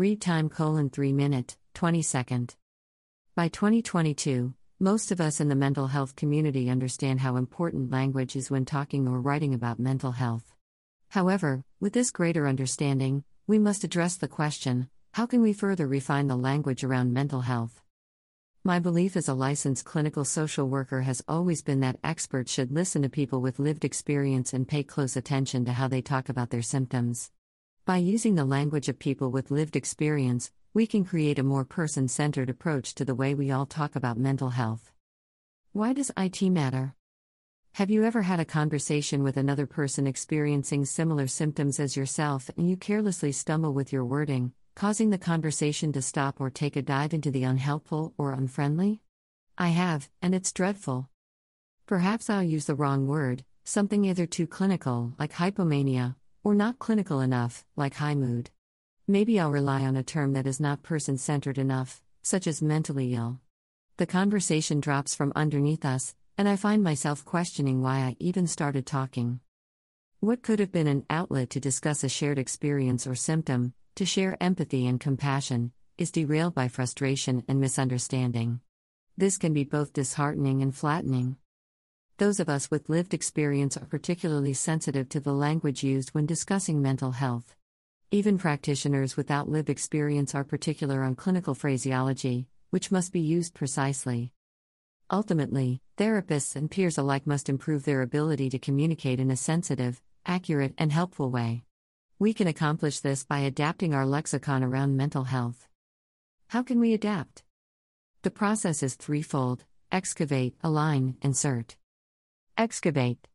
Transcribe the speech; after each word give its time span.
Read 0.00 0.22
time 0.22 0.48
colon 0.48 0.88
3 0.88 1.12
minute, 1.12 1.58
20 1.74 2.00
second. 2.00 2.54
By 3.34 3.48
2022, 3.48 4.54
most 4.78 5.12
of 5.12 5.20
us 5.20 5.42
in 5.42 5.50
the 5.50 5.54
mental 5.54 5.88
health 5.88 6.16
community 6.16 6.70
understand 6.70 7.20
how 7.20 7.36
important 7.36 7.90
language 7.90 8.34
is 8.34 8.50
when 8.50 8.64
talking 8.64 9.06
or 9.06 9.20
writing 9.20 9.52
about 9.52 9.78
mental 9.78 10.12
health. 10.12 10.54
However, 11.10 11.64
with 11.80 11.92
this 11.92 12.10
greater 12.10 12.48
understanding, 12.48 13.24
we 13.46 13.58
must 13.58 13.84
address 13.84 14.16
the 14.16 14.26
question 14.26 14.88
how 15.12 15.26
can 15.26 15.42
we 15.42 15.52
further 15.52 15.86
refine 15.86 16.28
the 16.28 16.34
language 16.34 16.82
around 16.82 17.12
mental 17.12 17.42
health? 17.42 17.82
My 18.64 18.78
belief 18.78 19.18
as 19.18 19.28
a 19.28 19.34
licensed 19.34 19.84
clinical 19.84 20.24
social 20.24 20.66
worker 20.66 21.02
has 21.02 21.22
always 21.28 21.60
been 21.60 21.80
that 21.80 22.00
experts 22.02 22.50
should 22.50 22.72
listen 22.72 23.02
to 23.02 23.10
people 23.10 23.42
with 23.42 23.58
lived 23.58 23.84
experience 23.84 24.54
and 24.54 24.66
pay 24.66 24.82
close 24.82 25.14
attention 25.14 25.66
to 25.66 25.74
how 25.74 25.88
they 25.88 26.00
talk 26.00 26.30
about 26.30 26.48
their 26.48 26.62
symptoms. 26.62 27.30
By 27.90 27.96
using 27.96 28.36
the 28.36 28.44
language 28.44 28.88
of 28.88 29.00
people 29.00 29.32
with 29.32 29.50
lived 29.50 29.74
experience, 29.74 30.52
we 30.72 30.86
can 30.86 31.04
create 31.04 31.40
a 31.40 31.42
more 31.42 31.64
person 31.64 32.06
centered 32.06 32.48
approach 32.48 32.94
to 32.94 33.04
the 33.04 33.16
way 33.16 33.34
we 33.34 33.50
all 33.50 33.66
talk 33.66 33.96
about 33.96 34.16
mental 34.16 34.50
health. 34.50 34.92
Why 35.72 35.92
does 35.92 36.12
IT 36.16 36.40
matter? 36.50 36.94
Have 37.72 37.90
you 37.90 38.04
ever 38.04 38.22
had 38.22 38.38
a 38.38 38.44
conversation 38.44 39.24
with 39.24 39.36
another 39.36 39.66
person 39.66 40.06
experiencing 40.06 40.84
similar 40.84 41.26
symptoms 41.26 41.80
as 41.80 41.96
yourself 41.96 42.48
and 42.56 42.70
you 42.70 42.76
carelessly 42.76 43.32
stumble 43.32 43.74
with 43.74 43.92
your 43.92 44.04
wording, 44.04 44.52
causing 44.76 45.10
the 45.10 45.18
conversation 45.18 45.92
to 45.92 46.00
stop 46.00 46.40
or 46.40 46.48
take 46.48 46.76
a 46.76 46.82
dive 46.82 47.12
into 47.12 47.32
the 47.32 47.42
unhelpful 47.42 48.14
or 48.16 48.30
unfriendly? 48.30 49.02
I 49.58 49.70
have, 49.70 50.08
and 50.22 50.32
it's 50.32 50.52
dreadful. 50.52 51.10
Perhaps 51.86 52.30
I'll 52.30 52.44
use 52.44 52.66
the 52.66 52.76
wrong 52.76 53.08
word, 53.08 53.44
something 53.64 54.04
either 54.04 54.26
too 54.26 54.46
clinical, 54.46 55.12
like 55.18 55.32
hypomania, 55.32 56.14
or 56.42 56.54
not 56.54 56.78
clinical 56.78 57.20
enough, 57.20 57.64
like 57.76 57.94
high 57.94 58.14
mood. 58.14 58.50
Maybe 59.06 59.40
I'll 59.40 59.50
rely 59.50 59.82
on 59.82 59.96
a 59.96 60.02
term 60.02 60.32
that 60.34 60.46
is 60.46 60.60
not 60.60 60.82
person 60.82 61.18
centered 61.18 61.58
enough, 61.58 62.02
such 62.22 62.46
as 62.46 62.62
mentally 62.62 63.14
ill. 63.14 63.40
The 63.96 64.06
conversation 64.06 64.80
drops 64.80 65.14
from 65.14 65.32
underneath 65.36 65.84
us, 65.84 66.14
and 66.38 66.48
I 66.48 66.56
find 66.56 66.82
myself 66.82 67.24
questioning 67.24 67.82
why 67.82 67.98
I 67.98 68.16
even 68.18 68.46
started 68.46 68.86
talking. 68.86 69.40
What 70.20 70.42
could 70.42 70.58
have 70.58 70.72
been 70.72 70.86
an 70.86 71.04
outlet 71.10 71.50
to 71.50 71.60
discuss 71.60 72.04
a 72.04 72.08
shared 72.08 72.38
experience 72.38 73.06
or 73.06 73.14
symptom, 73.14 73.74
to 73.96 74.06
share 74.06 74.36
empathy 74.40 74.86
and 74.86 75.00
compassion, 75.00 75.72
is 75.98 76.10
derailed 76.10 76.54
by 76.54 76.68
frustration 76.68 77.44
and 77.48 77.60
misunderstanding. 77.60 78.60
This 79.18 79.36
can 79.36 79.52
be 79.52 79.64
both 79.64 79.92
disheartening 79.92 80.62
and 80.62 80.74
flattening. 80.74 81.36
Those 82.20 82.38
of 82.38 82.50
us 82.50 82.70
with 82.70 82.90
lived 82.90 83.14
experience 83.14 83.78
are 83.78 83.86
particularly 83.86 84.52
sensitive 84.52 85.08
to 85.08 85.20
the 85.20 85.32
language 85.32 85.82
used 85.82 86.10
when 86.10 86.26
discussing 86.26 86.82
mental 86.82 87.12
health. 87.12 87.56
Even 88.10 88.36
practitioners 88.36 89.16
without 89.16 89.48
lived 89.48 89.70
experience 89.70 90.34
are 90.34 90.44
particular 90.44 91.02
on 91.02 91.14
clinical 91.14 91.54
phraseology, 91.54 92.46
which 92.68 92.90
must 92.92 93.14
be 93.14 93.20
used 93.20 93.54
precisely. 93.54 94.32
Ultimately, 95.10 95.80
therapists 95.96 96.54
and 96.56 96.70
peers 96.70 96.98
alike 96.98 97.26
must 97.26 97.48
improve 97.48 97.86
their 97.86 98.02
ability 98.02 98.50
to 98.50 98.58
communicate 98.58 99.18
in 99.18 99.30
a 99.30 99.34
sensitive, 99.34 100.02
accurate, 100.26 100.74
and 100.76 100.92
helpful 100.92 101.30
way. 101.30 101.64
We 102.18 102.34
can 102.34 102.48
accomplish 102.48 103.00
this 103.00 103.24
by 103.24 103.38
adapting 103.38 103.94
our 103.94 104.04
lexicon 104.04 104.62
around 104.62 104.94
mental 104.94 105.24
health. 105.24 105.68
How 106.48 106.62
can 106.62 106.80
we 106.80 106.92
adapt? 106.92 107.44
The 108.20 108.30
process 108.30 108.82
is 108.82 108.96
threefold 108.96 109.64
excavate, 109.90 110.54
align, 110.62 111.16
insert. 111.22 111.76
Excavate. 112.60 113.26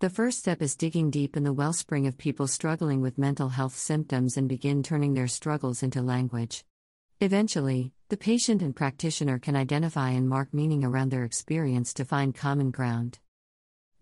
The 0.00 0.10
first 0.10 0.40
step 0.40 0.60
is 0.60 0.76
digging 0.76 1.08
deep 1.08 1.38
in 1.38 1.42
the 1.42 1.54
wellspring 1.54 2.06
of 2.06 2.18
people 2.18 2.46
struggling 2.46 3.00
with 3.00 3.16
mental 3.16 3.48
health 3.48 3.74
symptoms 3.74 4.36
and 4.36 4.46
begin 4.46 4.82
turning 4.82 5.14
their 5.14 5.26
struggles 5.26 5.82
into 5.82 6.02
language. 6.02 6.62
Eventually, 7.20 7.92
the 8.10 8.18
patient 8.18 8.60
and 8.60 8.76
practitioner 8.76 9.38
can 9.38 9.56
identify 9.56 10.10
and 10.10 10.28
mark 10.28 10.52
meaning 10.52 10.84
around 10.84 11.08
their 11.08 11.24
experience 11.24 11.94
to 11.94 12.04
find 12.04 12.34
common 12.34 12.70
ground. 12.70 13.20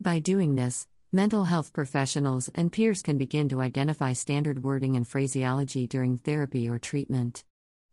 By 0.00 0.18
doing 0.18 0.56
this, 0.56 0.88
mental 1.12 1.44
health 1.44 1.72
professionals 1.72 2.50
and 2.52 2.72
peers 2.72 3.02
can 3.02 3.18
begin 3.18 3.48
to 3.50 3.60
identify 3.60 4.14
standard 4.14 4.64
wording 4.64 4.96
and 4.96 5.06
phraseology 5.06 5.86
during 5.86 6.18
therapy 6.18 6.68
or 6.68 6.80
treatment. 6.80 7.44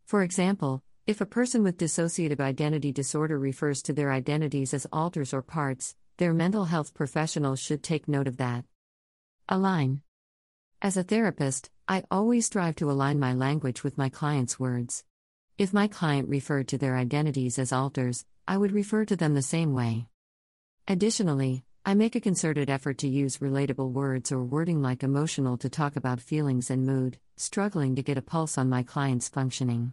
For 0.06 0.24
example, 0.24 0.82
if 1.06 1.20
a 1.20 1.24
person 1.24 1.62
with 1.62 1.78
dissociative 1.78 2.40
identity 2.40 2.90
disorder 2.90 3.38
refers 3.38 3.80
to 3.82 3.92
their 3.92 4.10
identities 4.10 4.74
as 4.74 4.88
alters 4.92 5.32
or 5.32 5.40
parts, 5.40 5.94
their 6.18 6.34
mental 6.34 6.64
health 6.64 6.94
professionals 6.94 7.60
should 7.60 7.82
take 7.82 8.08
note 8.08 8.26
of 8.26 8.36
that. 8.38 8.64
Align. 9.48 10.02
As 10.82 10.96
a 10.96 11.04
therapist, 11.04 11.70
I 11.86 12.02
always 12.10 12.46
strive 12.46 12.74
to 12.76 12.90
align 12.90 13.20
my 13.20 13.32
language 13.32 13.84
with 13.84 13.96
my 13.96 14.08
client's 14.08 14.58
words. 14.58 15.04
If 15.58 15.72
my 15.72 15.86
client 15.86 16.28
referred 16.28 16.66
to 16.68 16.78
their 16.78 16.96
identities 16.96 17.56
as 17.58 17.72
alters, 17.72 18.24
I 18.48 18.56
would 18.56 18.72
refer 18.72 19.04
to 19.04 19.14
them 19.14 19.34
the 19.34 19.42
same 19.42 19.74
way. 19.74 20.06
Additionally, 20.88 21.64
I 21.86 21.94
make 21.94 22.16
a 22.16 22.20
concerted 22.20 22.68
effort 22.68 22.98
to 22.98 23.08
use 23.08 23.38
relatable 23.38 23.92
words 23.92 24.32
or 24.32 24.42
wording 24.42 24.82
like 24.82 25.04
emotional 25.04 25.56
to 25.58 25.70
talk 25.70 25.94
about 25.94 26.20
feelings 26.20 26.68
and 26.68 26.84
mood, 26.84 27.18
struggling 27.36 27.94
to 27.94 28.02
get 28.02 28.18
a 28.18 28.22
pulse 28.22 28.58
on 28.58 28.68
my 28.68 28.82
client's 28.82 29.28
functioning. 29.28 29.92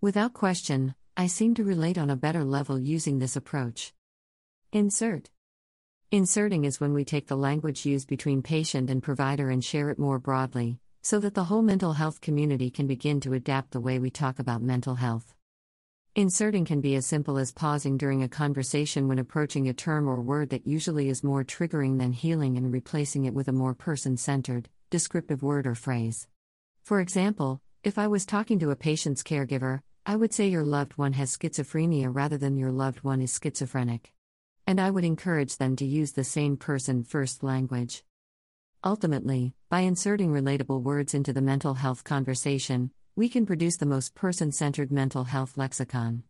Without 0.00 0.34
question, 0.34 0.96
I 1.16 1.28
seem 1.28 1.54
to 1.54 1.64
relate 1.64 1.96
on 1.96 2.10
a 2.10 2.16
better 2.16 2.44
level 2.44 2.78
using 2.78 3.20
this 3.20 3.36
approach. 3.36 3.92
Insert. 4.72 5.30
Inserting 6.12 6.64
is 6.64 6.80
when 6.80 6.92
we 6.92 7.04
take 7.04 7.28
the 7.28 7.36
language 7.36 7.86
used 7.86 8.08
between 8.08 8.42
patient 8.42 8.90
and 8.90 9.00
provider 9.00 9.48
and 9.48 9.64
share 9.64 9.90
it 9.90 9.98
more 9.98 10.18
broadly, 10.18 10.80
so 11.02 11.20
that 11.20 11.34
the 11.34 11.44
whole 11.44 11.62
mental 11.62 11.92
health 11.92 12.20
community 12.20 12.68
can 12.68 12.88
begin 12.88 13.20
to 13.20 13.32
adapt 13.32 13.70
the 13.70 13.80
way 13.80 14.00
we 14.00 14.10
talk 14.10 14.40
about 14.40 14.60
mental 14.60 14.96
health. 14.96 15.36
Inserting 16.16 16.64
can 16.64 16.80
be 16.80 16.96
as 16.96 17.06
simple 17.06 17.38
as 17.38 17.52
pausing 17.52 17.96
during 17.96 18.24
a 18.24 18.28
conversation 18.28 19.06
when 19.06 19.20
approaching 19.20 19.68
a 19.68 19.72
term 19.72 20.08
or 20.08 20.20
word 20.20 20.50
that 20.50 20.66
usually 20.66 21.08
is 21.08 21.22
more 21.22 21.44
triggering 21.44 22.00
than 22.00 22.10
healing 22.10 22.56
and 22.56 22.72
replacing 22.72 23.24
it 23.24 23.32
with 23.32 23.46
a 23.46 23.52
more 23.52 23.72
person 23.72 24.16
centered, 24.16 24.68
descriptive 24.90 25.44
word 25.44 25.64
or 25.64 25.76
phrase. 25.76 26.26
For 26.82 26.98
example, 26.98 27.60
if 27.84 27.98
I 27.98 28.08
was 28.08 28.26
talking 28.26 28.58
to 28.58 28.72
a 28.72 28.76
patient's 28.76 29.22
caregiver, 29.22 29.82
I 30.04 30.16
would 30.16 30.34
say 30.34 30.48
your 30.48 30.64
loved 30.64 30.98
one 30.98 31.12
has 31.12 31.36
schizophrenia 31.36 32.10
rather 32.12 32.36
than 32.36 32.56
your 32.56 32.72
loved 32.72 33.04
one 33.04 33.20
is 33.20 33.38
schizophrenic 33.40 34.12
and 34.66 34.80
I 34.80 34.90
would 34.90 35.04
encourage 35.04 35.56
them 35.56 35.76
to 35.76 35.84
use 35.84 36.12
the 36.12 36.24
same 36.24 36.56
person 36.56 37.04
first 37.04 37.42
language. 37.42 38.04
Ultimately, 38.82 39.54
by 39.68 39.80
inserting 39.80 40.32
relatable 40.32 40.82
words 40.82 41.14
into 41.14 41.32
the 41.32 41.42
mental 41.42 41.74
health 41.74 42.04
conversation, 42.04 42.90
we 43.14 43.28
can 43.28 43.44
produce 43.44 43.76
the 43.76 43.86
most 43.86 44.14
person 44.14 44.52
centered 44.52 44.90
mental 44.90 45.24
health 45.24 45.58
lexicon. 45.58 46.22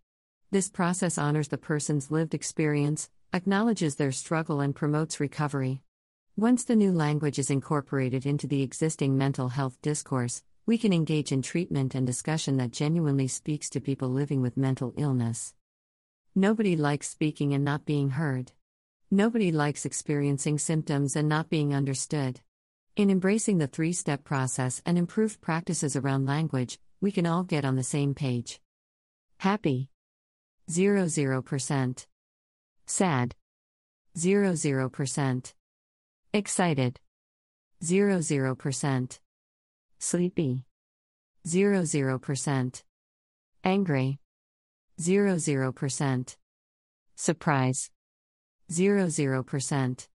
This 0.50 0.68
process 0.68 1.16
honors 1.18 1.48
the 1.48 1.58
person's 1.58 2.10
lived 2.10 2.34
experience, 2.34 3.08
acknowledges 3.32 3.94
their 3.94 4.10
struggle, 4.10 4.60
and 4.60 4.74
promotes 4.74 5.20
recovery. 5.20 5.82
Once 6.36 6.64
the 6.64 6.74
new 6.74 6.90
language 6.90 7.38
is 7.38 7.50
incorporated 7.50 8.26
into 8.26 8.46
the 8.46 8.62
existing 8.62 9.16
mental 9.16 9.50
health 9.50 9.78
discourse, 9.82 10.42
we 10.66 10.78
can 10.78 10.92
engage 10.92 11.30
in 11.30 11.42
treatment 11.42 11.94
and 11.94 12.06
discussion 12.06 12.56
that 12.56 12.72
genuinely 12.72 13.28
speaks 13.28 13.70
to 13.70 13.80
people 13.80 14.08
living 14.08 14.40
with 14.40 14.56
mental 14.56 14.92
illness. 14.96 15.54
Nobody 16.34 16.76
likes 16.76 17.08
speaking 17.08 17.54
and 17.54 17.64
not 17.64 17.84
being 17.84 18.10
heard. 18.10 18.52
Nobody 19.10 19.50
likes 19.50 19.84
experiencing 19.84 20.58
symptoms 20.58 21.16
and 21.16 21.28
not 21.28 21.50
being 21.50 21.74
understood. 21.74 22.40
In 22.94 23.10
embracing 23.10 23.58
the 23.58 23.66
three 23.66 23.92
step 23.92 24.22
process 24.22 24.80
and 24.86 24.96
improved 24.96 25.40
practices 25.40 25.96
around 25.96 26.26
language, 26.26 26.78
we 27.00 27.10
can 27.10 27.26
all 27.26 27.42
get 27.42 27.64
on 27.64 27.74
the 27.74 27.82
same 27.82 28.14
page. 28.14 28.60
Happy 29.38 29.90
00%. 30.70 32.06
Sad 32.86 33.34
00%. 34.16 35.54
Excited 36.32 37.00
00%. 37.82 39.18
Sleepy 39.98 40.64
00%. 41.44 42.82
Angry 43.64 44.18
00%. 45.00 46.36
Surprise. 47.16 47.90
00%. 48.70 50.08